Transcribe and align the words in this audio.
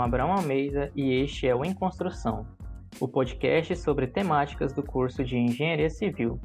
Chamo 0.00 0.06
Abraão 0.06 0.32
Almeida 0.32 0.90
e 0.96 1.12
este 1.12 1.46
é 1.46 1.54
o 1.54 1.62
Em 1.62 1.74
Construção, 1.74 2.46
o 2.98 3.06
podcast 3.06 3.76
sobre 3.76 4.06
temáticas 4.06 4.72
do 4.72 4.82
curso 4.82 5.22
de 5.22 5.36
Engenharia 5.36 5.90
Civil, 5.90 6.40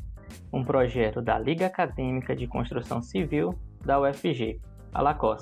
um 0.51 0.61
projeto 0.61 1.21
da 1.21 1.39
Liga 1.39 1.67
Acadêmica 1.67 2.35
de 2.35 2.47
Construção 2.47 3.01
Civil 3.01 3.57
da 3.85 3.97
UFG, 4.01 4.59
a. 4.93 5.37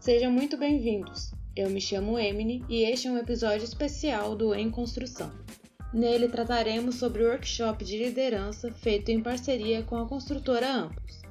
Sejam 0.00 0.30
muito 0.30 0.58
bem-vindos. 0.58 1.32
Eu 1.56 1.70
me 1.70 1.80
chamo 1.80 2.18
Emily 2.18 2.62
e 2.68 2.82
este 2.82 3.08
é 3.08 3.10
um 3.10 3.16
episódio 3.16 3.64
especial 3.64 4.36
do 4.36 4.54
Em 4.54 4.70
Construção. 4.70 5.30
Nele 5.94 6.28
trataremos 6.28 6.96
sobre 6.96 7.22
o 7.22 7.28
workshop 7.28 7.82
de 7.86 7.96
liderança 7.96 8.70
feito 8.70 9.10
em 9.10 9.22
parceria 9.22 9.82
com 9.82 9.96
a 9.96 10.06
construtora 10.06 10.70
Amplos 10.70 11.24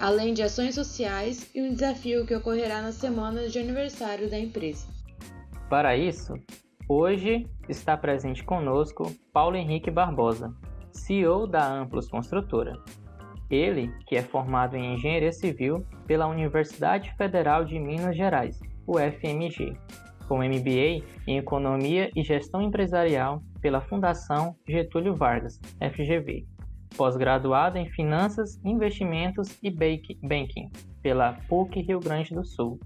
além 0.00 0.32
de 0.32 0.42
ações 0.42 0.76
sociais 0.76 1.48
e 1.52 1.60
um 1.60 1.72
desafio 1.72 2.24
que 2.24 2.34
ocorrerá 2.34 2.80
na 2.80 2.92
semana 2.92 3.48
de 3.48 3.58
aniversário 3.58 4.30
da 4.30 4.38
empresa. 4.38 4.97
Para 5.68 5.94
isso, 5.94 6.32
hoje 6.88 7.46
está 7.68 7.94
presente 7.94 8.42
conosco 8.42 9.12
Paulo 9.34 9.54
Henrique 9.54 9.90
Barbosa, 9.90 10.54
CEO 10.90 11.46
da 11.46 11.62
Amplos 11.62 12.08
Construtora. 12.08 12.72
Ele, 13.50 13.92
que 14.06 14.16
é 14.16 14.22
formado 14.22 14.76
em 14.76 14.94
Engenharia 14.94 15.30
Civil 15.30 15.86
pela 16.06 16.26
Universidade 16.26 17.14
Federal 17.16 17.66
de 17.66 17.78
Minas 17.78 18.16
Gerais, 18.16 18.58
UFMG, 18.86 19.76
com 20.26 20.38
MBA 20.38 21.04
em 21.26 21.36
Economia 21.36 22.10
e 22.16 22.22
Gestão 22.22 22.62
Empresarial 22.62 23.42
pela 23.60 23.82
Fundação 23.82 24.56
Getúlio 24.66 25.14
Vargas, 25.14 25.60
FGV, 25.82 26.46
pós-graduado 26.96 27.76
em 27.76 27.90
Finanças, 27.90 28.58
Investimentos 28.64 29.58
e 29.62 29.70
Banking 29.70 30.70
pela 31.02 31.34
PUC 31.46 31.82
Rio 31.82 32.00
Grande 32.00 32.34
do 32.34 32.42
Sul, 32.42 32.80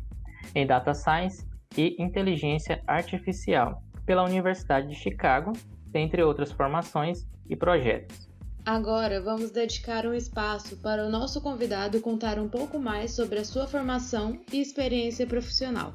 em 0.53 0.67
Data 0.67 0.95
Science 0.95 1.52
e 1.77 1.97
Inteligência 1.99 2.83
Artificial 2.87 3.83
pela 4.05 4.25
Universidade 4.25 4.89
de 4.89 4.95
Chicago, 4.95 5.53
dentre 5.91 6.23
outras 6.23 6.51
formações 6.53 7.27
e 7.49 7.55
projetos. 7.55 8.29
Agora 8.65 9.21
vamos 9.21 9.51
dedicar 9.51 10.07
um 10.07 10.15
espaço 10.15 10.77
para 10.77 11.05
o 11.05 11.11
nosso 11.11 11.41
convidado 11.41 12.01
contar 12.01 12.39
um 12.39 12.49
pouco 12.49 12.79
mais 12.79 13.13
sobre 13.13 13.41
a 13.41 13.45
sua 13.45 13.67
formação 13.67 14.39
e 14.53 14.61
experiência 14.61 15.27
profissional. 15.27 15.95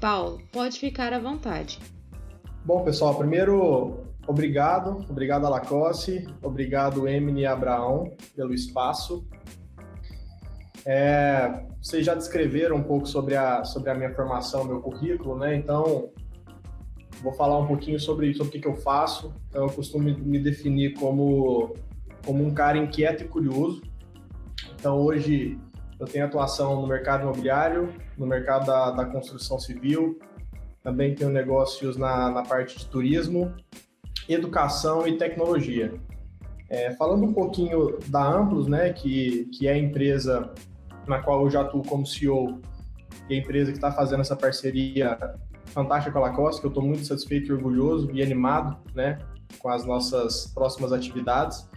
Paulo, 0.00 0.40
pode 0.52 0.78
ficar 0.78 1.12
à 1.12 1.18
vontade. 1.18 1.78
Bom, 2.64 2.84
pessoal, 2.84 3.14
primeiro 3.14 4.02
Obrigado, 4.26 5.04
obrigado 5.10 5.46
a 5.46 5.48
Lacoste, 5.48 6.24
obrigado 6.40 7.08
Emily 7.08 7.40
e 7.40 7.46
Abraão 7.46 8.12
pelo 8.36 8.54
espaço. 8.54 9.26
É, 10.84 11.64
vocês 11.80 12.04
já 12.04 12.14
descreveram 12.14 12.76
um 12.76 12.82
pouco 12.82 13.06
sobre 13.06 13.36
a, 13.36 13.64
sobre 13.64 13.90
a 13.90 13.94
minha 13.94 14.12
formação, 14.14 14.64
meu 14.64 14.80
currículo, 14.80 15.38
né? 15.38 15.54
Então, 15.54 16.10
vou 17.22 17.32
falar 17.32 17.58
um 17.58 17.66
pouquinho 17.66 18.00
sobre, 18.00 18.34
sobre 18.34 18.48
o 18.48 18.52
que, 18.52 18.60
que 18.60 18.68
eu 18.68 18.76
faço. 18.76 19.32
Então, 19.48 19.62
eu 19.62 19.72
costumo 19.72 20.04
me 20.04 20.38
definir 20.38 20.94
como, 20.94 21.74
como 22.24 22.44
um 22.44 22.52
cara 22.52 22.78
inquieto 22.78 23.22
e 23.22 23.28
curioso. 23.28 23.82
Então, 24.74 24.98
hoje 24.98 25.58
eu 26.00 26.06
tenho 26.06 26.24
atuação 26.24 26.80
no 26.80 26.86
mercado 26.86 27.22
imobiliário, 27.22 27.94
no 28.18 28.26
mercado 28.26 28.66
da, 28.66 28.90
da 28.90 29.04
construção 29.04 29.58
civil, 29.58 30.18
também 30.82 31.14
tenho 31.14 31.30
negócios 31.30 31.96
na, 31.96 32.28
na 32.28 32.42
parte 32.42 32.76
de 32.76 32.86
turismo 32.86 33.54
educação 34.28 35.06
e 35.06 35.16
tecnologia. 35.16 35.94
É, 36.68 36.92
falando 36.92 37.24
um 37.24 37.32
pouquinho 37.32 37.98
da 38.08 38.24
Amplos, 38.24 38.66
né, 38.66 38.92
que, 38.92 39.46
que 39.52 39.66
é 39.66 39.72
a 39.72 39.78
empresa 39.78 40.50
na 41.06 41.20
qual 41.20 41.44
eu 41.44 41.50
já 41.50 41.62
atuo 41.62 41.82
como 41.82 42.06
CEO, 42.06 42.60
e 43.28 43.34
a 43.34 43.38
empresa 43.38 43.70
que 43.70 43.78
está 43.78 43.92
fazendo 43.92 44.20
essa 44.20 44.36
parceria 44.36 45.18
fantástica 45.66 46.12
com 46.12 46.18
a 46.18 46.28
Lacoste, 46.28 46.60
que 46.60 46.66
eu 46.66 46.70
estou 46.70 46.82
muito 46.82 47.04
satisfeito 47.04 47.48
e 47.48 47.52
orgulhoso 47.52 48.10
e 48.12 48.22
animado 48.22 48.76
né, 48.94 49.18
com 49.58 49.68
as 49.68 49.84
nossas 49.84 50.46
próximas 50.48 50.92
atividades. 50.92 51.68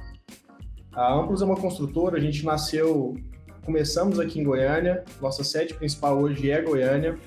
A 0.94 1.14
Amplos 1.14 1.42
é 1.42 1.46
uma 1.46 1.56
construtora, 1.56 2.18
a 2.18 2.20
gente 2.20 2.46
nasceu, 2.46 3.16
começamos 3.64 4.20
aqui 4.20 4.40
em 4.40 4.44
Goiânia, 4.44 5.04
nossa 5.22 5.44
sede 5.44 5.74
principal 5.74 6.18
hoje 6.20 6.50
é 6.50 6.62
Goiânia. 6.62 7.18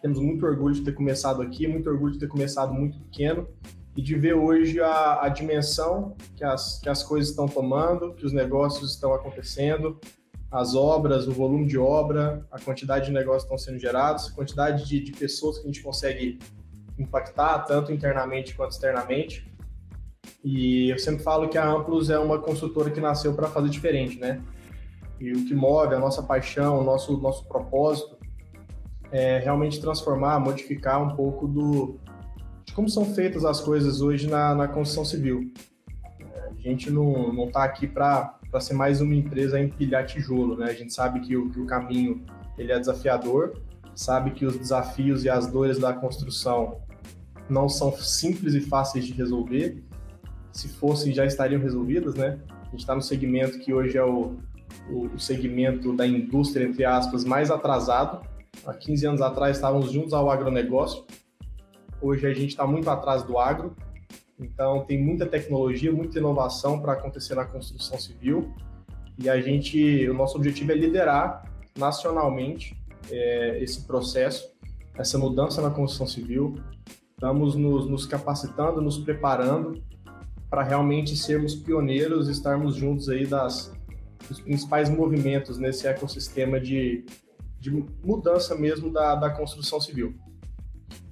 Temos 0.00 0.18
muito 0.18 0.44
orgulho 0.44 0.74
de 0.74 0.82
ter 0.82 0.92
começado 0.92 1.42
aqui, 1.42 1.66
muito 1.66 1.88
orgulho 1.88 2.12
de 2.12 2.18
ter 2.18 2.28
começado 2.28 2.72
muito 2.72 2.98
pequeno 2.98 3.48
e 3.96 4.02
de 4.02 4.16
ver 4.16 4.34
hoje 4.34 4.80
a, 4.80 5.22
a 5.22 5.28
dimensão 5.28 6.16
que 6.36 6.44
as, 6.44 6.80
que 6.80 6.88
as 6.88 7.02
coisas 7.02 7.30
estão 7.30 7.46
tomando, 7.46 8.14
que 8.14 8.26
os 8.26 8.32
negócios 8.32 8.92
estão 8.92 9.14
acontecendo, 9.14 10.00
as 10.52 10.74
obras, 10.74 11.26
o 11.26 11.32
volume 11.32 11.66
de 11.66 11.78
obra, 11.78 12.46
a 12.52 12.60
quantidade 12.60 13.06
de 13.06 13.12
negócios 13.12 13.44
que 13.44 13.54
estão 13.54 13.58
sendo 13.58 13.80
gerados, 13.80 14.28
a 14.28 14.32
quantidade 14.32 14.86
de, 14.86 15.00
de 15.00 15.12
pessoas 15.12 15.56
que 15.58 15.64
a 15.64 15.66
gente 15.66 15.82
consegue 15.82 16.38
impactar, 16.98 17.60
tanto 17.60 17.90
internamente 17.90 18.54
quanto 18.54 18.72
externamente. 18.72 19.50
E 20.44 20.90
eu 20.90 20.98
sempre 20.98 21.22
falo 21.22 21.48
que 21.48 21.56
a 21.56 21.66
Amplus 21.66 22.10
é 22.10 22.18
uma 22.18 22.38
consultora 22.38 22.90
que 22.90 23.00
nasceu 23.00 23.32
para 23.34 23.48
fazer 23.48 23.70
diferente, 23.70 24.18
né? 24.18 24.42
E 25.18 25.32
o 25.32 25.46
que 25.46 25.54
move 25.54 25.94
a 25.94 25.98
nossa 25.98 26.22
paixão, 26.22 26.80
o 26.80 26.84
nosso, 26.84 27.16
nosso 27.16 27.46
propósito 27.46 28.18
é 29.10 29.38
realmente 29.38 29.80
transformar, 29.80 30.38
modificar 30.38 31.02
um 31.02 31.16
pouco 31.16 31.48
do, 31.48 31.98
de 32.64 32.74
como 32.74 32.90
são 32.90 33.06
feitas 33.06 33.44
as 33.44 33.60
coisas 33.60 34.02
hoje 34.02 34.28
na, 34.28 34.54
na 34.54 34.68
construção 34.68 35.04
civil. 35.04 35.50
A 36.46 36.60
gente 36.60 36.90
não 36.90 37.46
está 37.46 37.64
aqui 37.64 37.86
para 37.86 38.38
ser 38.60 38.74
mais 38.74 39.00
uma 39.00 39.14
empresa 39.14 39.56
a 39.56 39.62
empilhar 39.62 40.06
tijolo, 40.06 40.56
né? 40.56 40.66
A 40.66 40.74
gente 40.74 40.92
sabe 40.92 41.20
que 41.20 41.36
o, 41.36 41.50
que 41.50 41.60
o 41.60 41.66
caminho 41.66 42.24
ele 42.58 42.72
é 42.72 42.78
desafiador, 42.78 43.60
sabe 43.94 44.32
que 44.32 44.44
os 44.44 44.56
desafios 44.56 45.24
e 45.24 45.30
as 45.30 45.46
dores 45.46 45.78
da 45.78 45.92
construção 45.92 46.80
não 47.48 47.68
são 47.68 47.92
simples 47.92 48.54
e 48.54 48.60
fáceis 48.60 49.06
de 49.06 49.12
resolver. 49.12 49.82
Se 50.52 50.68
fossem, 50.68 51.12
já 51.12 51.24
estariam 51.24 51.60
resolvidas, 51.60 52.14
né? 52.14 52.38
A 52.48 52.70
gente 52.70 52.80
está 52.80 52.94
no 52.94 53.02
segmento 53.02 53.58
que 53.58 53.72
hoje 53.72 53.96
é 53.96 54.04
o, 54.04 54.36
o, 54.90 55.06
o 55.14 55.18
segmento 55.18 55.94
da 55.94 56.06
indústria, 56.06 56.64
entre 56.64 56.84
aspas, 56.84 57.24
mais 57.24 57.50
atrasado. 57.50 58.20
Há 58.66 58.74
15 58.74 59.06
anos 59.06 59.22
atrás 59.22 59.56
estávamos 59.56 59.90
juntos 59.90 60.12
ao 60.12 60.30
agronegócio, 60.30 61.04
Hoje 62.02 62.26
a 62.26 62.34
gente 62.34 62.48
está 62.48 62.66
muito 62.66 62.90
atrás 62.90 63.22
do 63.22 63.38
agro, 63.38 63.76
então 64.44 64.84
tem 64.84 65.02
muita 65.02 65.26
tecnologia, 65.26 65.92
muita 65.92 66.18
inovação 66.18 66.80
para 66.80 66.92
acontecer 66.92 67.34
na 67.34 67.44
construção 67.44 67.98
civil. 67.98 68.52
E 69.18 69.28
a 69.28 69.40
gente, 69.40 70.08
o 70.08 70.14
nosso 70.14 70.36
objetivo 70.36 70.72
é 70.72 70.74
liderar 70.74 71.44
nacionalmente 71.76 72.76
é, 73.10 73.62
esse 73.62 73.86
processo, 73.86 74.50
essa 74.94 75.18
mudança 75.18 75.60
na 75.60 75.70
construção 75.70 76.06
civil. 76.06 76.56
Estamos 77.12 77.54
nos, 77.54 77.88
nos 77.88 78.06
capacitando, 78.06 78.80
nos 78.80 78.98
preparando 78.98 79.82
para 80.50 80.62
realmente 80.62 81.16
sermos 81.16 81.54
pioneiros, 81.54 82.28
estarmos 82.28 82.74
juntos 82.74 83.08
aí 83.08 83.26
das 83.26 83.72
dos 84.28 84.40
principais 84.40 84.88
movimentos 84.88 85.58
nesse 85.58 85.86
ecossistema 85.86 86.60
de, 86.60 87.04
de 87.58 87.70
mudança 88.04 88.54
mesmo 88.54 88.90
da, 88.92 89.14
da 89.14 89.30
construção 89.30 89.80
civil. 89.80 90.14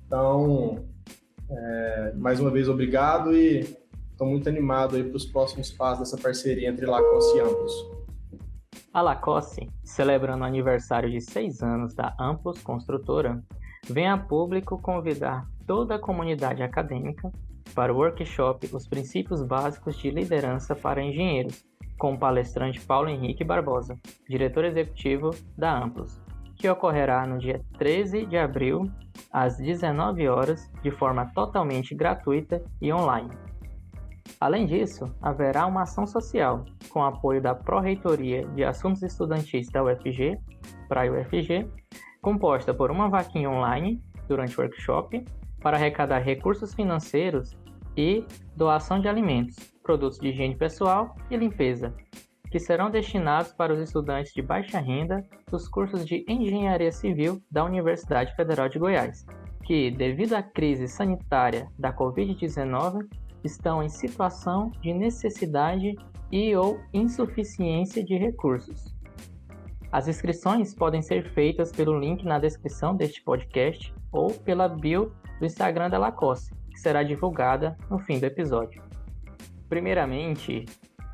Então, 0.07 0.85
é, 1.51 2.13
mais 2.17 2.41
uma 2.41 2.51
vez, 2.51 2.69
obrigado 2.69 3.35
e 3.35 3.61
estou 4.11 4.27
muito 4.27 4.49
animado 4.49 5.03
para 5.05 5.17
os 5.17 5.25
próximos 5.25 5.71
passos 5.71 6.11
dessa 6.11 6.23
parceria 6.23 6.69
entre 6.69 6.87
Lacoste 6.87 7.37
e 7.37 7.41
Amplos. 7.41 7.73
A 8.93 9.03
Lacoste, 9.03 9.69
celebrando 9.85 10.43
o 10.43 10.47
aniversário 10.47 11.11
de 11.11 11.21
seis 11.21 11.63
anos 11.63 11.95
da 11.95 12.15
Amplos 12.19 12.63
Construtora, 12.63 13.43
vem 13.89 14.09
a 14.09 14.19
público 14.19 14.81
convidar 14.81 15.47
toda 15.67 15.95
a 15.95 15.99
comunidade 15.99 16.63
acadêmica 16.63 17.31
para 17.75 17.93
o 17.93 17.97
workshop 17.97 18.69
Os 18.73 18.87
Princípios 18.89 19.43
Básicos 19.43 19.97
de 19.97 20.11
Liderança 20.11 20.75
para 20.75 21.03
Engenheiros, 21.03 21.65
com 21.99 22.15
o 22.15 22.19
palestrante 22.19 22.81
Paulo 22.81 23.09
Henrique 23.09 23.45
Barbosa, 23.45 23.97
diretor 24.29 24.65
executivo 24.65 25.31
da 25.57 25.83
Amplos, 25.83 26.21
que 26.61 26.69
ocorrerá 26.69 27.27
no 27.27 27.39
dia 27.39 27.65
13 27.79 28.27
de 28.27 28.37
abril, 28.37 28.91
às 29.33 29.57
19 29.57 30.29
horas, 30.29 30.71
de 30.83 30.91
forma 30.91 31.25
totalmente 31.35 31.95
gratuita 31.95 32.63
e 32.83 32.93
online. 32.93 33.31
Além 34.39 34.67
disso, 34.67 35.11
haverá 35.23 35.65
uma 35.65 35.83
ação 35.83 36.07
social, 36.07 36.67
com 36.91 37.03
apoio 37.03 37.41
da 37.41 37.55
Pró-Reitoria 37.55 38.47
de 38.49 38.63
Assuntos 38.63 39.03
Estudantis 39.03 39.71
da 39.71 39.83
UFG, 39.83 40.39
para 40.87 41.03
a 41.03 41.11
UFG, 41.11 41.67
composta 42.21 42.75
por 42.75 42.91
uma 42.91 43.09
vaquinha 43.09 43.49
online 43.49 43.99
durante 44.29 44.59
o 44.59 44.63
workshop 44.63 45.25
para 45.63 45.79
arrecadar 45.79 46.19
recursos 46.19 46.75
financeiros 46.75 47.57
e 47.97 48.23
doação 48.55 49.01
de 49.01 49.09
alimentos, 49.09 49.57
produtos 49.83 50.19
de 50.19 50.29
higiene 50.29 50.57
pessoal 50.57 51.17
e 51.31 51.37
limpeza, 51.39 51.95
que 52.51 52.59
serão 52.59 52.91
destinados 52.91 53.53
para 53.53 53.73
os 53.73 53.81
estudantes 53.81 54.33
de 54.35 54.43
baixa 54.43 54.79
renda 54.79 55.25
dos 55.51 55.69
cursos 55.69 56.05
de 56.05 56.25
Engenharia 56.29 56.91
Civil 56.91 57.41
da 57.51 57.65
Universidade 57.65 58.35
Federal 58.35 58.69
de 58.69 58.79
Goiás, 58.79 59.25
que, 59.65 59.91
devido 59.91 60.35
à 60.35 60.43
crise 60.43 60.89
sanitária 60.89 61.69
da 61.79 61.93
Covid-19, 61.93 63.07
estão 63.45 63.83
em 63.83 63.89
situação 63.89 64.71
de 64.83 64.93
necessidade 64.93 65.95
e 66.31 66.55
ou 66.57 66.81
insuficiência 66.93 68.05
de 68.05 68.17
recursos. 68.17 68.95
As 69.93 70.07
inscrições 70.07 70.75
podem 70.75 71.03
ser 71.03 71.31
feitas 71.33 71.73
pelo 71.73 71.99
link 71.99 72.25
na 72.25 72.39
descrição 72.39 72.95
deste 72.95 73.23
podcast 73.23 73.93
ou 74.13 74.33
pela 74.33 74.69
bio 74.69 75.13
do 75.39 75.47
Instagram 75.47 75.91
da 75.91 75.99
Lacoste, 75.99 76.55
que 76.71 76.79
será 76.79 77.03
divulgada 77.03 77.77
no 77.89 77.99
fim 77.99 78.19
do 78.19 78.27
episódio. 78.27 78.83
Primeiramente, 79.69 80.65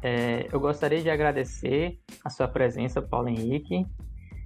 é, 0.06 0.46
eu 0.52 0.60
gostaria 0.60 1.02
de 1.02 1.10
agradecer 1.10 1.98
a 2.24 2.30
sua 2.30 2.46
presença, 2.46 3.02
Paulo 3.02 3.28
Henrique, 3.28 3.84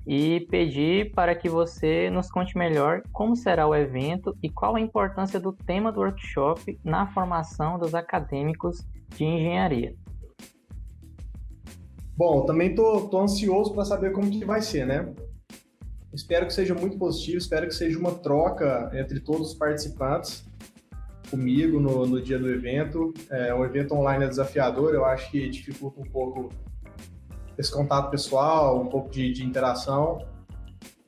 e 0.07 0.41
pedir 0.51 1.13
para 1.13 1.35
que 1.35 1.51
você 1.51 2.09
nos 2.09 2.31
conte 2.31 2.57
melhor 2.57 3.03
como 3.13 3.37
será 3.37 3.67
o 3.67 3.75
evento 3.75 4.35
e 4.43 4.49
qual 4.49 4.75
a 4.75 4.81
importância 4.81 5.39
do 5.39 5.53
tema 5.53 5.93
do 5.93 6.01
workshop 6.01 6.81
na 6.83 7.13
formação 7.13 7.79
dos 7.79 7.95
acadêmicos 7.95 8.79
de 9.15 9.23
engenharia. 9.23 9.95
Bom, 12.17 12.47
também 12.47 12.75
tô, 12.75 13.09
tô 13.09 13.21
ansioso 13.21 13.75
para 13.75 13.85
saber 13.85 14.13
como 14.13 14.31
que 14.31 14.47
vai 14.47 14.63
ser, 14.63 14.87
né? 14.87 15.13
Espero 16.11 16.47
que 16.47 16.55
seja 16.55 16.75
muito 16.75 16.97
positivo, 16.97 17.37
espero 17.37 17.67
que 17.67 17.75
seja 17.75 17.99
uma 17.99 18.13
troca 18.13 18.91
entre 18.95 19.21
todos 19.21 19.51
os 19.51 19.55
participantes 19.55 20.43
comigo 21.31 21.79
no, 21.79 22.07
no 22.07 22.21
dia 22.21 22.39
do 22.39 22.51
evento. 22.51 23.15
É, 23.31 23.55
um 23.55 23.65
evento 23.65 23.95
online 23.95 24.25
é 24.25 24.29
desafiador, 24.29 24.95
eu 24.95 25.05
acho 25.05 25.31
que 25.31 25.49
dificulta 25.49 26.01
um 26.01 26.11
pouco 26.11 26.51
esse 27.57 27.71
contato 27.71 28.11
pessoal, 28.11 28.81
um 28.81 28.87
pouco 28.87 29.11
de, 29.11 29.33
de 29.33 29.45
interação, 29.45 30.19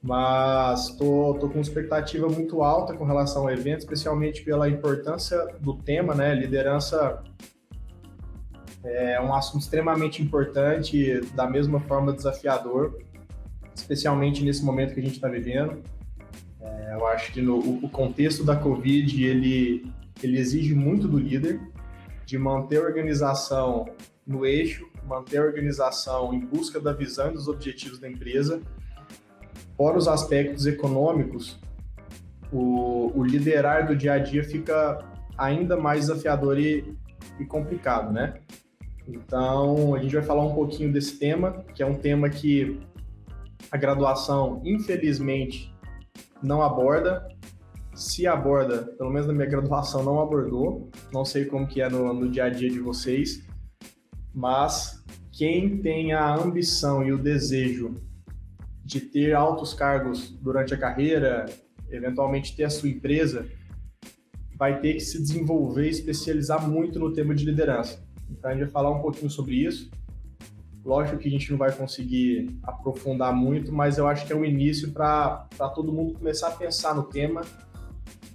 mas 0.02 0.88
tô, 0.96 1.34
tô 1.34 1.48
com 1.48 1.60
expectativa 1.60 2.28
muito 2.28 2.62
alta 2.62 2.94
com 2.94 3.04
relação 3.04 3.42
ao 3.42 3.50
evento, 3.50 3.80
especialmente 3.80 4.42
pela 4.42 4.68
importância 4.68 5.38
do 5.60 5.74
tema, 5.74 6.14
né? 6.14 6.34
Liderança 6.34 7.22
é 8.84 9.20
um 9.20 9.32
assunto 9.32 9.62
extremamente 9.62 10.22
importante, 10.22 11.20
da 11.34 11.48
mesma 11.48 11.78
forma 11.80 12.12
desafiador, 12.12 12.98
especialmente 13.74 14.44
nesse 14.44 14.64
momento 14.64 14.92
que 14.92 15.00
a 15.00 15.02
gente 15.02 15.14
está 15.14 15.28
vivendo. 15.28 15.82
É, 16.60 16.94
eu 16.94 17.06
acho 17.06 17.32
que 17.32 17.40
no, 17.40 17.58
o 17.58 17.88
contexto 17.88 18.44
da 18.44 18.56
Covid 18.56 19.24
ele, 19.24 19.86
ele 20.22 20.38
exige 20.38 20.74
muito 20.74 21.06
do 21.06 21.18
líder, 21.18 21.60
de 22.24 22.38
manter 22.38 22.78
a 22.78 22.82
organização 22.82 23.86
no 24.26 24.46
eixo, 24.46 24.88
manter 25.06 25.38
a 25.38 25.42
organização 25.42 26.32
em 26.32 26.40
busca 26.40 26.80
da 26.80 26.92
visão 26.92 27.30
e 27.30 27.34
dos 27.34 27.48
objetivos 27.48 27.98
da 27.98 28.08
empresa. 28.08 28.60
Fora 29.76 29.98
os 29.98 30.08
aspectos 30.08 30.66
econômicos, 30.66 31.58
o, 32.52 33.10
o 33.18 33.24
liderar 33.24 33.86
do 33.86 33.96
dia 33.96 34.14
a 34.14 34.18
dia 34.18 34.44
fica 34.44 34.98
ainda 35.36 35.76
mais 35.76 36.06
desafiador 36.06 36.58
e, 36.58 36.94
e 37.40 37.44
complicado, 37.44 38.12
né? 38.12 38.34
Então, 39.08 39.94
a 39.94 39.98
gente 39.98 40.14
vai 40.14 40.22
falar 40.22 40.44
um 40.44 40.54
pouquinho 40.54 40.92
desse 40.92 41.18
tema, 41.18 41.64
que 41.74 41.82
é 41.82 41.86
um 41.86 41.94
tema 41.94 42.28
que 42.30 42.78
a 43.70 43.76
graduação, 43.76 44.60
infelizmente, 44.64 45.74
não 46.42 46.62
aborda. 46.62 47.28
Se 47.94 48.26
aborda, 48.26 48.82
pelo 48.96 49.10
menos 49.10 49.26
na 49.26 49.32
minha 49.32 49.46
graduação, 49.46 50.02
não 50.02 50.20
abordou. 50.20 50.90
Não 51.12 51.24
sei 51.24 51.44
como 51.44 51.66
que 51.66 51.80
é 51.80 51.88
no, 51.88 52.12
no 52.14 52.30
dia 52.30 52.44
a 52.44 52.48
dia 52.48 52.70
de 52.70 52.80
vocês, 52.80 53.46
mas 54.34 55.04
quem 55.30 55.78
tem 55.78 56.12
a 56.12 56.34
ambição 56.34 57.04
e 57.04 57.12
o 57.12 57.18
desejo 57.18 58.00
de 58.84 59.00
ter 59.00 59.34
altos 59.34 59.74
cargos 59.74 60.30
durante 60.30 60.74
a 60.74 60.76
carreira, 60.76 61.46
eventualmente 61.90 62.56
ter 62.56 62.64
a 62.64 62.70
sua 62.70 62.88
empresa, 62.88 63.46
vai 64.56 64.80
ter 64.80 64.94
que 64.94 65.00
se 65.00 65.20
desenvolver 65.20 65.86
e 65.86 65.90
especializar 65.90 66.68
muito 66.68 66.98
no 66.98 67.12
tema 67.12 67.34
de 67.34 67.44
liderança. 67.44 68.02
Então 68.30 68.50
a 68.50 68.54
gente 68.54 68.64
vai 68.64 68.70
falar 68.70 68.90
um 68.90 69.00
pouquinho 69.00 69.30
sobre 69.30 69.54
isso. 69.54 69.90
Lógico 70.84 71.18
que 71.18 71.28
a 71.28 71.30
gente 71.30 71.50
não 71.50 71.58
vai 71.58 71.70
conseguir 71.72 72.58
aprofundar 72.62 73.32
muito, 73.34 73.72
mas 73.72 73.98
eu 73.98 74.06
acho 74.06 74.26
que 74.26 74.32
é 74.32 74.36
um 74.36 74.44
início 74.44 74.90
para 74.90 75.46
todo 75.74 75.92
mundo 75.92 76.14
começar 76.14 76.48
a 76.48 76.52
pensar 76.52 76.94
no 76.94 77.04
tema 77.04 77.42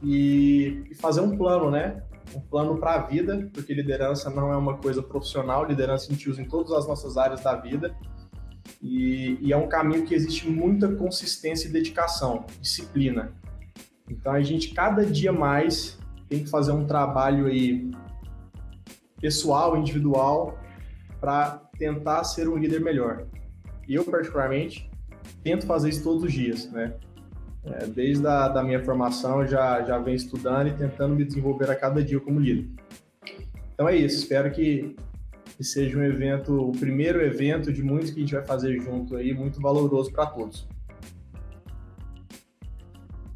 e, 0.04 0.84
e 0.90 0.96
fazer 0.96 1.22
um 1.22 1.38
plano, 1.38 1.72
né? 1.72 2.04
Um 2.36 2.42
plano 2.42 2.78
para 2.78 2.96
a 2.96 3.00
vida, 3.00 3.50
porque 3.54 3.74
liderança 3.74 4.30
não 4.30 4.52
é 4.52 4.58
uma 4.58 4.78
coisa 4.78 5.02
profissional, 5.02 5.66
liderança 5.66 6.08
a 6.08 6.14
gente 6.14 6.30
usa 6.30 6.42
em 6.42 6.46
todas 6.46 6.72
as 6.74 6.88
nossas 6.88 7.18
áreas 7.18 7.42
da 7.42 7.56
vida. 7.56 7.96
E, 8.82 9.38
e 9.42 9.54
é 9.54 9.58
um 9.58 9.68
caminho 9.68 10.06
que 10.06 10.14
existe 10.14 10.50
muita 10.50 10.94
consistência 10.96 11.68
e 11.68 11.72
dedicação, 11.72 12.46
disciplina. 12.62 13.34
Então 14.10 14.34
a 14.34 14.42
gente 14.42 14.74
cada 14.74 15.06
dia 15.06 15.32
mais 15.32 15.98
tem 16.30 16.44
que 16.44 16.50
fazer 16.50 16.74
um 16.74 16.86
trabalho 16.86 17.48
aí 17.48 17.90
pessoal, 19.20 19.78
individual, 19.78 20.60
para 21.20 21.62
tentar 21.78 22.24
ser 22.24 22.48
um 22.48 22.58
líder 22.58 22.82
melhor. 22.82 23.26
Eu, 23.88 24.04
particularmente, 24.04 24.90
tento 25.44 25.66
fazer 25.66 25.90
isso 25.90 26.04
todos 26.04 26.24
os 26.24 26.32
dias, 26.32 26.70
né? 26.72 26.94
É, 27.74 27.86
desde 27.86 28.26
a 28.26 28.48
da 28.48 28.64
minha 28.64 28.84
formação, 28.84 29.46
já, 29.46 29.82
já 29.84 29.98
venho 29.98 30.16
estudando 30.16 30.68
e 30.68 30.74
tentando 30.74 31.16
me 31.16 31.26
desenvolver 31.26 31.70
a 31.70 31.76
cada 31.76 32.04
dia 32.04 32.20
como 32.20 32.40
líder. 32.40 32.70
Então 33.74 33.88
é 33.88 33.96
isso, 33.96 34.18
espero 34.18 34.50
que, 34.52 34.96
que 35.56 35.64
seja 35.64 35.98
um 35.98 36.04
evento, 36.04 36.70
o 36.70 36.72
primeiro 36.72 37.22
evento 37.22 37.72
de 37.72 37.84
muitos 37.84 38.12
que 38.12 38.18
a 38.18 38.22
gente 38.22 38.34
vai 38.34 38.46
fazer 38.46 38.80
junto 38.80 39.16
aí, 39.16 39.34
muito 39.34 39.62
valoroso 39.62 40.12
para 40.12 40.26
todos. 40.28 40.68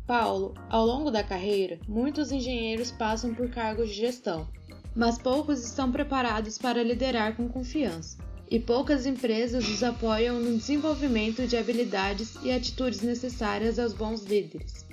Paulo, 0.07 0.53
ao 0.69 0.85
longo 0.85 1.11
da 1.11 1.23
carreira, 1.23 1.79
muitos 1.87 2.31
engenheiros 2.31 2.91
passam 2.91 3.33
por 3.33 3.49
cargos 3.49 3.89
de 3.89 3.95
gestão, 3.95 4.47
mas 4.95 5.17
poucos 5.17 5.63
estão 5.63 5.91
preparados 5.91 6.57
para 6.57 6.83
liderar 6.83 7.35
com 7.35 7.47
confiança, 7.47 8.17
e 8.51 8.59
poucas 8.59 9.05
empresas 9.05 9.65
os 9.65 9.81
apoiam 9.81 10.37
no 10.37 10.57
desenvolvimento 10.57 11.47
de 11.47 11.55
habilidades 11.55 12.37
e 12.43 12.51
atitudes 12.51 13.01
necessárias 13.01 13.79
aos 13.79 13.93
bons 13.93 14.25
líderes. 14.25 14.85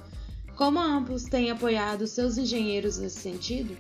Como 0.57 0.79
a 0.79 0.85
Ampus 0.85 1.25
tem 1.25 1.51
apoiado 1.51 2.07
seus 2.07 2.39
engenheiros 2.39 2.99
nesse 2.99 3.19
sentido? 3.19 3.77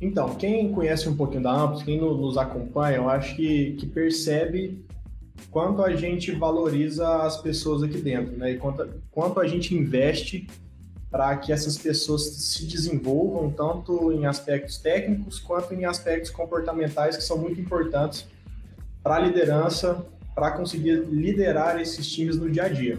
Então, 0.00 0.36
quem 0.36 0.70
conhece 0.70 1.08
um 1.08 1.16
pouquinho 1.16 1.42
da 1.42 1.52
Ampus, 1.52 1.82
quem 1.82 2.00
nos 2.00 2.38
acompanha, 2.38 2.98
eu 2.98 3.08
acho 3.08 3.34
que, 3.34 3.72
que 3.72 3.86
percebe 3.86 4.84
quanto 5.50 5.82
a 5.82 5.96
gente 5.96 6.30
valoriza 6.30 7.22
as 7.22 7.42
pessoas 7.42 7.82
aqui 7.82 7.98
dentro, 7.98 8.36
né? 8.36 8.52
E 8.52 8.58
quanto, 8.58 8.88
quanto 9.10 9.40
a 9.40 9.48
gente 9.48 9.74
investe 9.74 10.46
para 11.14 11.36
que 11.36 11.52
essas 11.52 11.78
pessoas 11.78 12.22
se 12.24 12.66
desenvolvam 12.66 13.48
tanto 13.48 14.10
em 14.10 14.26
aspectos 14.26 14.78
técnicos 14.78 15.38
quanto 15.38 15.72
em 15.72 15.84
aspectos 15.84 16.28
comportamentais 16.28 17.16
que 17.16 17.22
são 17.22 17.38
muito 17.38 17.60
importantes 17.60 18.26
para 19.00 19.14
a 19.14 19.18
liderança, 19.20 20.04
para 20.34 20.50
conseguir 20.50 21.04
liderar 21.04 21.80
esses 21.80 22.10
times 22.10 22.36
no 22.36 22.50
dia 22.50 22.64
a 22.64 22.68
dia. 22.68 22.98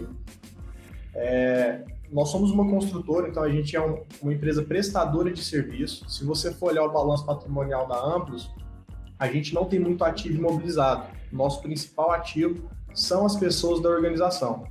É, 1.14 1.82
nós 2.10 2.30
somos 2.30 2.50
uma 2.50 2.66
construtora, 2.66 3.28
então 3.28 3.42
a 3.42 3.50
gente 3.50 3.76
é 3.76 3.82
um, 3.82 4.02
uma 4.22 4.32
empresa 4.32 4.62
prestadora 4.62 5.30
de 5.30 5.44
serviço. 5.44 6.08
Se 6.08 6.24
você 6.24 6.50
for 6.54 6.70
olhar 6.70 6.84
o 6.84 6.90
balanço 6.90 7.26
patrimonial 7.26 7.86
da 7.86 8.02
Amplus, 8.02 8.50
a 9.18 9.28
gente 9.28 9.52
não 9.52 9.66
tem 9.66 9.78
muito 9.78 10.02
ativo 10.02 10.38
imobilizado. 10.38 11.06
Nosso 11.30 11.60
principal 11.60 12.12
ativo 12.12 12.66
são 12.94 13.26
as 13.26 13.36
pessoas 13.36 13.82
da 13.82 13.90
organização. 13.90 14.64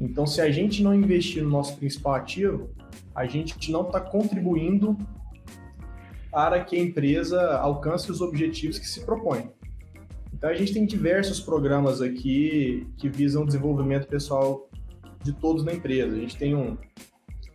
Então, 0.00 0.26
se 0.26 0.40
a 0.40 0.50
gente 0.50 0.82
não 0.82 0.94
investir 0.94 1.42
no 1.42 1.50
nosso 1.50 1.76
principal 1.76 2.14
ativo, 2.14 2.68
a 3.14 3.26
gente 3.26 3.70
não 3.70 3.82
está 3.82 4.00
contribuindo 4.00 4.96
para 6.30 6.64
que 6.64 6.76
a 6.76 6.80
empresa 6.80 7.58
alcance 7.58 8.10
os 8.10 8.20
objetivos 8.20 8.78
que 8.78 8.86
se 8.86 9.04
propõe. 9.04 9.50
Então, 10.32 10.50
a 10.50 10.54
gente 10.54 10.74
tem 10.74 10.84
diversos 10.84 11.40
programas 11.40 12.02
aqui 12.02 12.86
que 12.98 13.08
visam 13.08 13.44
o 13.44 13.46
desenvolvimento 13.46 14.08
pessoal 14.08 14.68
de 15.22 15.32
todos 15.32 15.64
na 15.64 15.72
empresa. 15.72 16.14
A 16.14 16.18
gente 16.18 16.36
tem 16.36 16.54
um, 16.54 16.76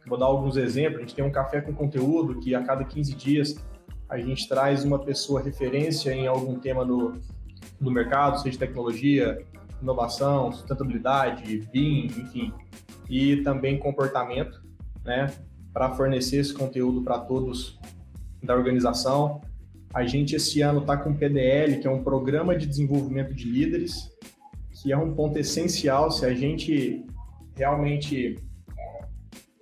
vou 0.07 0.17
dar 0.17 0.25
alguns 0.25 0.57
exemplos, 0.57 0.97
a 0.97 1.01
gente 1.01 1.13
tem 1.13 1.23
um 1.23 1.31
café 1.31 1.61
com 1.61 1.73
conteúdo 1.73 2.39
que 2.39 2.55
a 2.55 2.63
cada 2.63 2.83
15 2.83 3.15
dias 3.15 3.55
a 4.09 4.17
gente 4.17 4.47
traz 4.47 4.83
uma 4.83 4.97
pessoa 4.97 5.41
referência 5.41 6.11
em 6.11 6.25
algum 6.25 6.57
tema 6.59 6.83
no, 6.83 7.19
no 7.79 7.91
mercado, 7.91 8.41
seja 8.41 8.57
tecnologia, 8.57 9.45
inovação, 9.81 10.51
sustentabilidade, 10.51 11.69
BIM, 11.71 12.05
enfim, 12.05 12.53
e 13.07 13.37
também 13.43 13.77
comportamento, 13.77 14.61
né, 15.03 15.31
para 15.73 15.91
fornecer 15.91 16.37
esse 16.37 16.53
conteúdo 16.53 17.01
para 17.01 17.19
todos 17.19 17.79
da 18.43 18.55
organização. 18.55 19.41
A 19.93 20.05
gente 20.05 20.35
esse 20.35 20.61
ano 20.61 20.81
está 20.81 20.95
com 20.97 21.11
o 21.11 21.15
PDL, 21.15 21.79
que 21.79 21.87
é 21.87 21.91
um 21.91 22.03
programa 22.03 22.55
de 22.55 22.65
desenvolvimento 22.65 23.33
de 23.33 23.49
líderes, 23.49 24.09
que 24.71 24.91
é 24.91 24.97
um 24.97 25.13
ponto 25.13 25.37
essencial 25.37 26.11
se 26.11 26.25
a 26.25 26.33
gente 26.33 27.05
realmente 27.55 28.37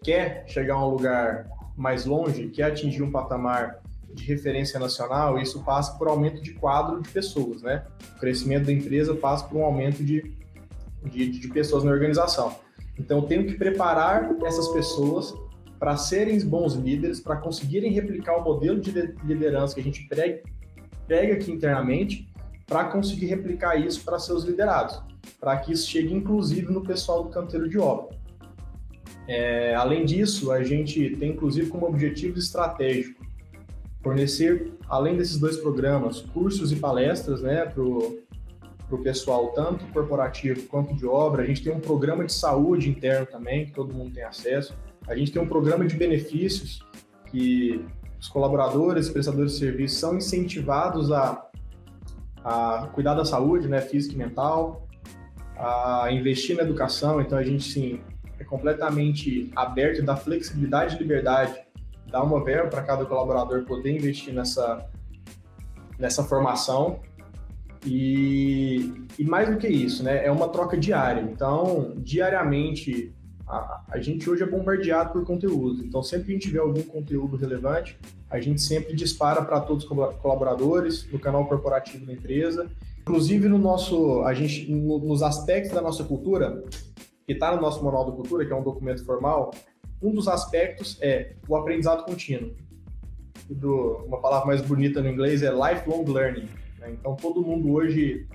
quer 0.03 0.45
chegar 0.47 0.75
a 0.75 0.85
um 0.85 0.91
lugar 0.91 1.49
mais 1.75 2.05
longe, 2.05 2.49
quer 2.49 2.63
atingir 2.63 3.03
um 3.03 3.11
patamar 3.11 3.79
de 4.13 4.23
referência 4.23 4.79
nacional, 4.79 5.39
isso 5.39 5.63
passa 5.63 5.97
por 5.97 6.07
aumento 6.07 6.41
de 6.41 6.53
quadro 6.53 7.01
de 7.01 7.09
pessoas, 7.09 7.61
né? 7.61 7.85
O 8.15 8.19
crescimento 8.19 8.65
da 8.65 8.71
empresa 8.71 9.15
passa 9.15 9.45
por 9.45 9.57
um 9.57 9.63
aumento 9.63 10.03
de, 10.03 10.35
de, 11.03 11.39
de 11.39 11.47
pessoas 11.49 11.83
na 11.83 11.91
organização. 11.91 12.55
Então, 12.99 13.19
eu 13.19 13.23
tenho 13.23 13.45
que 13.45 13.53
preparar 13.53 14.35
essas 14.43 14.67
pessoas 14.69 15.33
para 15.79 15.95
serem 15.95 16.39
bons 16.45 16.73
líderes, 16.73 17.19
para 17.19 17.37
conseguirem 17.37 17.91
replicar 17.91 18.37
o 18.37 18.43
modelo 18.43 18.79
de 18.79 18.91
liderança 19.23 19.75
que 19.75 19.81
a 19.81 19.83
gente 19.83 20.07
prega, 20.07 20.41
prega 21.05 21.33
aqui 21.33 21.51
internamente 21.51 22.27
para 22.65 22.85
conseguir 22.85 23.27
replicar 23.27 23.75
isso 23.75 24.03
para 24.03 24.19
seus 24.19 24.43
liderados, 24.43 25.01
para 25.39 25.55
que 25.57 25.71
isso 25.71 25.87
chegue 25.89 26.13
inclusive 26.13 26.71
no 26.71 26.81
pessoal 26.81 27.23
do 27.23 27.29
canteiro 27.29 27.69
de 27.69 27.77
obra. 27.77 28.17
É, 29.27 29.75
além 29.75 30.05
disso, 30.05 30.51
a 30.51 30.63
gente 30.63 31.15
tem 31.17 31.31
inclusive 31.31 31.69
como 31.69 31.85
objetivo 31.85 32.37
estratégico 32.39 33.25
fornecer, 34.01 34.71
além 34.87 35.17
desses 35.17 35.37
dois 35.37 35.57
programas, 35.57 36.21
cursos 36.21 36.71
e 36.71 36.77
palestras 36.77 37.41
né, 37.41 37.65
para 37.65 37.83
o 37.83 38.19
pessoal, 38.95 39.47
tanto 39.47 39.85
corporativo 39.87 40.61
quanto 40.67 40.95
de 40.95 41.05
obra. 41.05 41.43
A 41.43 41.45
gente 41.45 41.63
tem 41.63 41.73
um 41.73 41.79
programa 41.79 42.23
de 42.23 42.31
saúde 42.31 42.89
interno 42.89 43.25
também, 43.25 43.65
que 43.65 43.71
todo 43.71 43.93
mundo 43.93 44.13
tem 44.13 44.23
acesso. 44.23 44.73
A 45.07 45.15
gente 45.15 45.31
tem 45.31 45.41
um 45.41 45.47
programa 45.47 45.85
de 45.85 45.95
benefícios 45.95 46.85
que 47.29 47.83
os 48.19 48.27
colaboradores, 48.29 49.09
prestadores 49.09 49.53
de 49.53 49.59
serviços 49.59 49.99
são 49.99 50.15
incentivados 50.17 51.11
a, 51.11 51.45
a 52.43 52.89
cuidar 52.93 53.13
da 53.13 53.25
saúde 53.25 53.67
né, 53.67 53.81
física 53.81 54.15
e 54.15 54.17
mental, 54.17 54.87
a 55.57 56.07
investir 56.11 56.55
na 56.55 56.63
educação. 56.63 57.19
Então, 57.19 57.37
a 57.37 57.43
gente, 57.43 57.63
sim, 57.63 57.99
é 58.39 58.43
completamente 58.43 59.51
aberto 59.55 60.03
dá 60.03 60.15
flexibilidade 60.15 60.95
e 60.95 60.99
liberdade, 60.99 61.59
dá 62.09 62.23
uma 62.23 62.43
verba 62.43 62.69
para 62.69 62.83
cada 62.83 63.05
colaborador 63.05 63.63
poder 63.65 63.95
investir 63.95 64.33
nessa, 64.33 64.87
nessa 65.97 66.23
formação. 66.23 66.99
E, 67.85 69.05
e 69.17 69.23
mais 69.23 69.49
do 69.49 69.57
que 69.57 69.67
isso, 69.67 70.03
né, 70.03 70.25
é 70.25 70.31
uma 70.31 70.49
troca 70.49 70.77
diária. 70.77 71.21
Então, 71.21 71.93
diariamente, 71.97 73.13
a, 73.47 73.83
a 73.89 73.99
gente 73.99 74.29
hoje 74.29 74.43
é 74.43 74.45
bombardeado 74.45 75.13
por 75.13 75.25
conteúdo. 75.25 75.83
Então, 75.83 76.03
sempre 76.03 76.25
que 76.25 76.31
a 76.31 76.35
gente 76.35 76.49
vê 76.49 76.59
algum 76.59 76.81
conteúdo 76.83 77.37
relevante, 77.37 77.97
a 78.29 78.39
gente 78.39 78.61
sempre 78.61 78.95
dispara 78.95 79.41
para 79.41 79.61
todos 79.61 79.85
os 79.85 79.89
colaboradores, 79.89 81.09
no 81.11 81.19
canal 81.19 81.45
corporativo 81.47 82.05
da 82.05 82.13
empresa. 82.13 82.69
Inclusive, 83.01 83.47
no 83.47 83.57
nosso, 83.57 84.21
a 84.23 84.33
gente, 84.33 84.69
no, 84.69 84.99
nos 84.99 85.23
aspectos 85.23 85.73
da 85.73 85.81
nossa 85.81 86.03
cultura, 86.03 86.63
que 87.25 87.33
está 87.33 87.55
no 87.55 87.61
nosso 87.61 87.83
Manual 87.83 88.05
da 88.05 88.11
Cultura, 88.11 88.45
que 88.45 88.51
é 88.51 88.55
um 88.55 88.63
documento 88.63 89.05
formal, 89.05 89.51
um 90.01 90.13
dos 90.13 90.27
aspectos 90.27 90.97
é 91.01 91.33
o 91.47 91.55
aprendizado 91.55 92.03
contínuo. 92.05 92.51
Do, 93.49 94.03
uma 94.05 94.19
palavra 94.19 94.47
mais 94.47 94.61
bonita 94.61 95.01
no 95.01 95.09
inglês 95.09 95.41
é 95.41 95.49
lifelong 95.49 96.03
learning. 96.05 96.47
Né? 96.87 96.97
Então, 96.99 97.15
todo 97.15 97.41
mundo 97.41 97.71
hoje, 97.71 98.25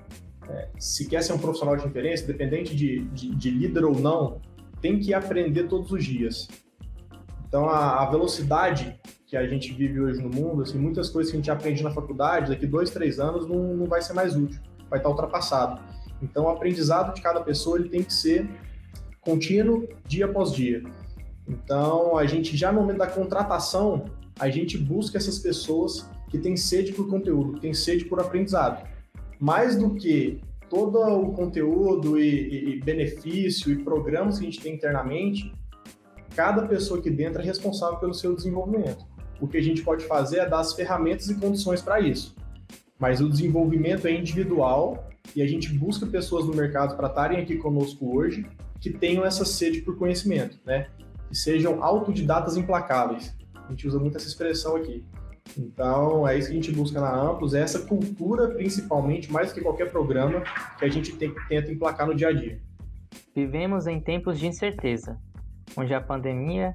é, 0.49 0.69
se 0.79 1.09
quer 1.09 1.23
ser 1.23 1.33
um 1.33 1.39
profissional 1.39 1.77
de 1.77 1.85
referência, 1.85 2.25
independente 2.25 2.77
de, 2.77 3.05
de, 3.09 3.35
de, 3.35 3.51
líder 3.51 3.85
ou 3.85 3.99
não, 3.99 4.41
tem 4.81 4.99
que 4.99 5.15
aprender 5.15 5.65
todos 5.65 5.91
os 5.91 6.05
dias. 6.05 6.49
Então, 7.49 7.69
a, 7.69 8.03
a, 8.03 8.11
velocidade 8.11 8.99
que 9.27 9.37
a 9.37 9.47
gente 9.47 9.73
vive 9.73 10.01
hoje 10.01 10.23
no 10.23 10.29
mundo, 10.29 10.63
assim, 10.63 10.79
muitas 10.79 11.09
coisas 11.09 11.31
que 11.31 11.37
a 11.37 11.41
gente 11.41 11.51
aprende 11.51 11.83
na 11.83 11.91
faculdade, 11.91 12.51
daqui 12.51 12.67
dois, 12.67 12.91
três 12.91 13.19
anos, 13.19 13.47
não, 13.47 13.75
não 13.75 13.87
vai 13.87 14.03
ser 14.03 14.13
mais 14.13 14.37
útil, 14.37 14.61
vai 14.89 14.99
estar 14.99 15.09
ultrapassado. 15.09 15.81
Então, 16.21 16.45
o 16.45 16.49
aprendizado 16.49 17.15
de 17.15 17.21
cada 17.21 17.41
pessoa 17.41 17.79
ele 17.79 17.89
tem 17.89 18.03
que 18.03 18.13
ser 18.13 18.49
contínuo, 19.21 19.89
dia 20.07 20.27
após 20.27 20.53
dia. 20.53 20.83
Então, 21.49 22.17
a 22.17 22.27
gente 22.27 22.57
já 22.57 22.71
no 22.73 22.81
momento 22.81 22.99
da 22.99 23.07
contratação, 23.07 24.05
a 24.39 24.49
gente 24.49 24.79
busca 24.79 25.19
essas 25.19 25.39
pessoas 25.39 26.09
que 26.33 26.39
têm 26.39 26.57
sede 26.57 26.93
por 26.93 27.09
conteúdo, 27.09 27.53
que 27.53 27.61
têm 27.61 27.75
sede 27.75 28.07
por 28.07 28.19
aprendizado. 28.19 28.89
Mais 29.39 29.77
do 29.77 29.95
que 29.95 30.41
todo 30.71 30.99
o 30.99 31.35
conteúdo 31.35 32.19
e, 32.19 32.25
e, 32.25 32.71
e 32.71 32.81
benefício 32.81 33.71
e 33.71 33.85
programas 33.85 34.39
que 34.39 34.47
a 34.47 34.51
gente 34.51 34.61
tem 34.63 34.75
internamente, 34.75 35.53
cada 36.35 36.67
pessoa 36.67 36.99
aqui 36.99 37.11
dentro 37.11 37.43
é 37.43 37.45
responsável 37.45 37.99
pelo 37.99 38.15
seu 38.15 38.35
desenvolvimento. 38.35 39.05
O 39.43 39.47
que 39.47 39.59
a 39.59 39.63
gente 39.63 39.83
pode 39.83 40.07
fazer 40.07 40.39
é 40.39 40.49
dar 40.49 40.61
as 40.61 40.73
ferramentas 40.73 41.29
e 41.29 41.35
condições 41.35 41.83
para 41.83 42.01
isso. 42.01 42.35
Mas 42.99 43.21
o 43.21 43.29
desenvolvimento 43.29 44.07
é 44.07 44.13
individual 44.13 45.11
e 45.37 45.43
a 45.43 45.47
gente 45.47 45.71
busca 45.75 46.07
pessoas 46.07 46.47
no 46.47 46.55
mercado 46.55 46.97
para 46.97 47.09
estarem 47.09 47.41
aqui 47.41 47.59
conosco 47.59 48.17
hoje 48.17 48.47
que 48.81 48.89
tenham 48.91 49.23
essa 49.23 49.45
sede 49.45 49.83
por 49.83 49.99
conhecimento, 49.99 50.59
né? 50.65 50.89
Que 51.29 51.37
sejam 51.37 51.85
autodidatas 51.85 52.57
implacáveis. 52.57 53.37
A 53.55 53.69
gente 53.69 53.87
usa 53.87 53.99
muito 53.99 54.17
essa 54.17 54.27
expressão 54.27 54.77
aqui. 54.77 55.05
Então, 55.57 56.27
é 56.27 56.39
isso 56.39 56.49
que 56.49 56.53
a 56.53 56.57
gente 56.57 56.73
busca 56.73 57.01
na 57.01 57.15
Amplos, 57.15 57.55
é 57.55 57.61
essa 57.61 57.87
cultura, 57.87 58.49
principalmente, 58.49 59.31
mais 59.31 59.53
que 59.53 59.61
qualquer 59.61 59.91
programa, 59.91 60.43
que 60.79 60.85
a 60.85 60.89
gente 60.89 61.15
tem, 61.17 61.35
tenta 61.49 61.71
emplacar 61.71 62.07
no 62.07 62.15
dia 62.15 62.29
a 62.29 62.33
dia. 62.33 62.61
Vivemos 63.35 63.87
em 63.87 64.01
tempos 64.01 64.39
de 64.39 64.47
incerteza, 64.47 65.19
onde 65.77 65.93
a 65.93 66.01
pandemia 66.01 66.75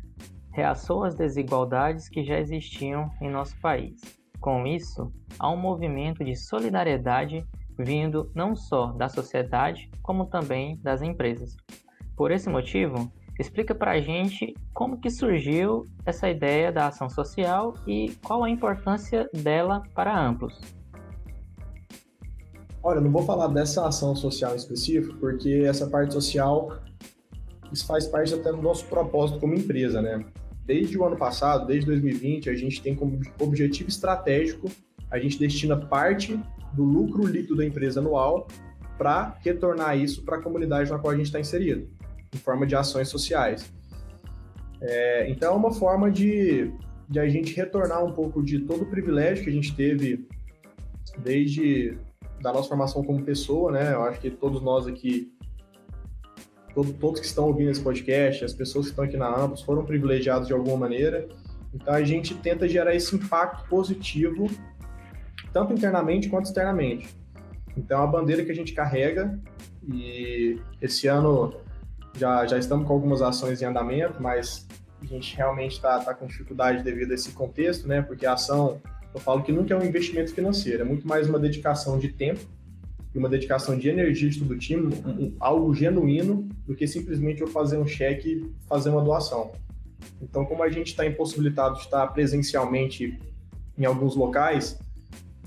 reaçou 0.52 1.04
as 1.04 1.16
desigualdades 1.16 2.10
que 2.10 2.24
já 2.24 2.40
existiam 2.40 3.10
em 3.22 3.30
nosso 3.30 3.60
país. 3.60 4.02
Com 4.40 4.66
isso, 4.66 5.12
há 5.40 5.52
um 5.52 5.58
movimento 5.58 6.24
de 6.24 6.36
solidariedade 6.36 7.46
vindo 7.78 8.32
não 8.34 8.56
só 8.56 8.88
da 8.88 9.08
sociedade, 9.08 9.90
como 10.02 10.26
também 10.26 10.78
das 10.82 11.02
empresas. 11.02 11.56
Por 12.16 12.32
esse 12.32 12.50
motivo, 12.50 13.12
explica 13.39 13.75
para 13.75 13.91
a 13.91 14.01
gente 14.01 14.56
como 14.74 15.00
que 15.00 15.10
surgiu 15.10 15.86
essa 16.06 16.29
ideia 16.29 16.72
da 16.72 16.88
ação 16.88 17.10
social 17.10 17.74
e 17.86 18.12
qual 18.24 18.44
a 18.44 18.50
importância 18.50 19.29
dela 19.34 19.84
para 19.94 20.17
amplos. 20.17 20.60
Olha, 22.82 23.01
não 23.01 23.12
vou 23.12 23.24
falar 23.24 23.48
dessa 23.48 23.88
ação 23.88 24.15
social 24.15 24.53
em 24.53 24.58
específico, 24.58 25.17
porque 25.17 25.63
essa 25.67 25.88
parte 25.88 26.13
social 26.13 26.79
isso 27.72 27.86
faz 27.86 28.08
parte 28.08 28.34
até 28.34 28.50
do 28.51 28.62
nosso 28.62 28.86
propósito 28.86 29.39
como 29.39 29.53
empresa, 29.53 30.01
né? 30.01 30.25
Desde 30.65 30.98
o 30.98 31.06
ano 31.06 31.17
passado, 31.17 31.67
desde 31.67 31.86
2020, 31.86 32.50
a 32.50 32.56
gente 32.56 32.82
tem 32.82 32.96
como 32.96 33.20
objetivo 33.39 33.89
estratégico, 33.89 34.70
a 35.12 35.20
gente 35.20 35.38
destina 35.38 35.75
parte 35.75 36.39
do 36.74 36.84
lucro 36.84 37.25
líquido 37.25 37.58
da 37.58 37.65
empresa 37.65 38.00
anual 38.00 38.48
para 38.98 39.38
retornar 39.41 39.98
isso 39.98 40.24
para 40.24 40.38
a 40.38 40.41
comunidade 40.41 40.89
na 40.89 40.98
qual 40.98 41.13
a 41.13 41.17
gente 41.17 41.27
está 41.27 41.39
inserido 41.39 41.88
em 42.34 42.38
forma 42.38 42.66
de 42.66 42.76
ações 42.76 43.10
sociais. 43.10 43.72
É, 44.82 45.30
então, 45.30 45.54
é 45.54 45.56
uma 45.56 45.72
forma 45.72 46.12
de, 46.12 46.72
de 47.10 47.20
a 47.20 47.28
gente 47.28 47.56
retornar 47.56 48.04
um 48.04 48.12
pouco 48.12 48.44
de 48.44 48.60
todo 48.60 48.84
o 48.84 48.86
privilégio 48.86 49.44
que 49.44 49.50
a 49.50 49.54
gente 49.54 49.76
teve 49.76 50.28
desde 51.20 51.98
da 52.42 52.54
nossa 52.54 52.70
formação 52.70 53.04
como 53.04 53.24
pessoa, 53.24 53.72
né? 53.72 53.94
Eu 53.94 54.04
acho 54.04 54.20
que 54.20 54.30
todos 54.30 54.62
nós 54.62 54.86
aqui, 54.86 55.34
todo, 56.74 56.94
todos 56.94 57.20
que 57.20 57.26
estão 57.26 57.46
ouvindo 57.46 57.72
esse 57.72 57.82
podcast, 57.82 58.46
as 58.46 58.54
pessoas 58.54 58.86
que 58.86 58.92
estão 58.92 59.06
aqui 59.06 59.18
na 59.18 59.28
Ampus 59.28 59.62
foram 59.62 59.84
privilegiados 59.84 60.48
de 60.48 60.54
alguma 60.54 60.78
maneira. 60.78 61.28
Então, 61.74 61.94
a 61.94 62.04
gente 62.04 62.36
tenta 62.36 62.68
gerar 62.68 62.96
esse 62.96 63.16
impacto 63.16 63.68
positivo, 63.68 64.48
tanto 65.52 65.74
internamente 65.74 66.30
quanto 66.30 66.46
externamente. 66.46 67.10
Então, 67.76 68.00
é 68.00 68.04
a 68.04 68.08
bandeira 68.08 68.44
que 68.46 68.52
a 68.52 68.56
gente 68.56 68.74
carrega 68.74 69.40
e 69.88 70.60
esse 70.82 71.08
ano 71.08 71.54
já, 72.18 72.46
já 72.46 72.58
estamos 72.58 72.88
com 72.88 72.94
algumas 72.94 73.22
ações 73.22 73.62
em 73.62 73.66
andamento, 73.66 74.22
mas 74.22 74.68
a 75.02 75.06
gente 75.06 75.36
realmente 75.36 75.74
está 75.74 76.00
tá 76.00 76.14
com 76.14 76.26
dificuldade 76.26 76.84
devido 76.84 77.12
a 77.12 77.16
esse 77.16 77.32
contexto, 77.32 77.88
né? 77.88 78.02
Porque 78.02 78.26
a 78.26 78.34
ação, 78.34 78.82
eu 79.14 79.20
falo 79.20 79.44
que 79.44 79.52
nunca 79.52 79.74
é 79.74 79.78
um 79.78 79.86
investimento 79.86 80.34
financeiro, 80.34 80.82
é 80.82 80.86
muito 80.86 81.08
mais 81.08 81.30
uma 81.30 81.40
dedicação 81.40 82.00
de 82.00 82.10
tempo 82.10 82.42
e 83.14 83.18
uma 83.18 83.30
dedicação 83.30 83.78
de 83.78 83.88
energia 83.88 84.30
de 84.30 84.40
todo 84.40 84.52
o 84.52 84.58
time, 84.58 84.94
um, 85.06 85.36
algo 85.40 85.74
genuíno, 85.74 86.50
do 86.66 86.76
que 86.76 86.88
simplesmente 86.88 87.42
eu 87.42 87.48
fazer 87.48 87.78
um 87.78 87.88
cheque 87.88 88.52
fazer 88.68 88.90
uma 88.90 89.02
doação. 89.02 89.52
Então, 90.22 90.46
como 90.46 90.64
a 90.64 90.70
gente 90.70 90.88
está 90.88 91.06
impossibilitado 91.06 91.76
de 91.76 91.82
estar 91.82 92.06
presencialmente 92.08 93.20
em 93.78 93.86
alguns 93.86 94.16
locais, 94.16 94.80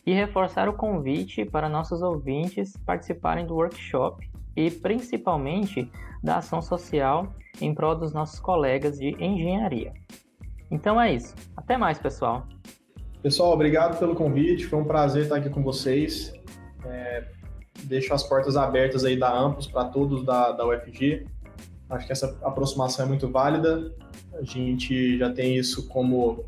e 0.06 0.14
reforçar 0.14 0.68
o 0.68 0.74
convite 0.74 1.46
para 1.46 1.70
nossos 1.70 2.02
ouvintes 2.02 2.76
participarem 2.86 3.46
do 3.46 3.56
workshop 3.56 4.30
e 4.56 4.70
principalmente 4.70 5.90
da 6.24 6.38
ação 6.38 6.62
social 6.62 7.34
em 7.62 7.74
prol 7.74 7.96
dos 7.96 8.14
nossos 8.14 8.40
colegas 8.40 8.98
de 8.98 9.10
engenharia. 9.24 9.94
Então 10.70 11.00
é 11.00 11.14
isso. 11.14 11.36
Até 11.56 11.78
mais, 11.78 12.00
pessoal. 12.00 12.48
Pessoal, 13.22 13.54
obrigado 13.54 13.98
pelo 14.00 14.16
convite. 14.16 14.66
Foi 14.66 14.80
um 14.80 14.86
prazer 14.86 15.24
estar 15.24 15.38
aqui 15.38 15.50
com 15.50 15.64
vocês. 15.64 16.34
É, 16.86 17.26
deixo 17.84 18.14
as 18.14 18.24
portas 18.24 18.58
abertas 18.58 19.06
aí 19.06 19.18
da 19.18 19.34
Ampus 19.34 19.68
para 19.68 19.86
todos 19.86 20.26
da, 20.26 20.52
da 20.52 20.68
UFG. 20.68 21.26
Acho 21.90 22.06
que 22.06 22.12
essa 22.12 22.38
aproximação 22.44 23.06
é 23.06 23.08
muito 23.08 23.30
válida. 23.30 23.94
A 24.34 24.44
gente 24.44 25.18
já 25.18 25.32
tem 25.32 25.56
isso 25.56 25.88
como, 25.88 26.44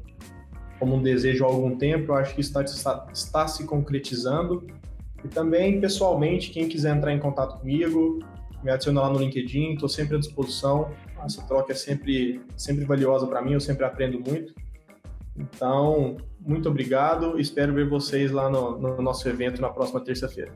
como 0.86 0.98
um 0.98 1.02
desejo 1.02 1.44
há 1.44 1.48
algum 1.48 1.76
tempo. 1.76 2.12
Eu 2.12 2.16
acho 2.16 2.36
que 2.36 2.42
está, 2.42 2.62
está, 2.62 3.08
está 3.12 3.48
se 3.48 3.66
concretizando. 3.66 4.68
E 5.24 5.28
também, 5.28 5.82
pessoalmente, 5.82 6.52
quem 6.52 6.70
quiser 6.70 6.96
entrar 6.96 7.12
em 7.12 7.18
contato 7.18 7.60
comigo, 7.60 8.20
me 8.64 8.70
adiciona 8.70 9.02
lá 9.02 9.10
no 9.10 9.18
LinkedIn. 9.18 9.74
Estou 9.74 9.90
sempre 9.90 10.16
à 10.16 10.20
disposição. 10.20 10.92
Essa 11.26 11.42
troca 11.42 11.72
é 11.74 11.76
sempre, 11.76 12.40
sempre 12.56 12.86
valiosa 12.86 13.26
para 13.26 13.42
mim. 13.42 13.54
Eu 13.54 13.60
sempre 13.60 13.84
aprendo 13.84 14.20
muito. 14.20 14.54
Então, 15.36 16.18
muito 16.40 16.70
obrigado. 16.70 17.40
Espero 17.40 17.74
ver 17.74 17.90
vocês 17.90 18.32
lá 18.32 18.48
no, 18.48 18.78
no 18.78 19.02
nosso 19.02 19.28
evento 19.28 19.60
na 19.60 19.70
próxima 19.70 20.00
terça-feira. 20.02 20.54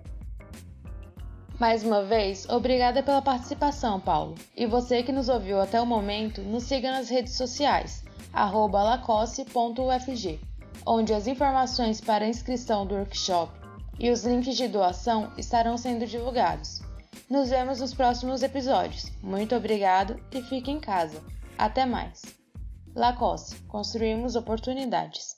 Mais 1.59 1.83
uma 1.83 2.03
vez, 2.03 2.47
obrigada 2.47 3.01
pela 3.01 3.21
participação, 3.21 3.99
Paulo. 3.99 4.35
E 4.55 4.67
você 4.67 5.01
que 5.01 5.11
nos 5.11 5.27
ouviu 5.27 5.59
até 5.59 5.81
o 5.81 5.85
momento, 5.85 6.41
nos 6.41 6.63
siga 6.63 6.89
nas 6.91 7.09
redes 7.09 7.35
sociais, 7.35 8.05
lacoste.ufg, 8.33 10.39
onde 10.85 11.13
as 11.13 11.27
informações 11.27 12.01
para 12.01 12.27
inscrição 12.27 12.85
do 12.85 12.95
workshop 12.95 13.51
e 13.99 14.09
os 14.09 14.23
links 14.23 14.55
de 14.55 14.67
doação 14.67 15.31
estarão 15.37 15.77
sendo 15.77 16.05
divulgados. 16.05 16.81
Nos 17.29 17.49
vemos 17.49 17.79
nos 17.79 17.93
próximos 17.93 18.41
episódios. 18.41 19.11
Muito 19.21 19.55
obrigado 19.55 20.19
e 20.31 20.41
fique 20.41 20.71
em 20.71 20.79
casa. 20.79 21.21
Até 21.57 21.85
mais! 21.85 22.21
Lacoste, 22.95 23.55
construímos 23.67 24.35
oportunidades. 24.35 25.28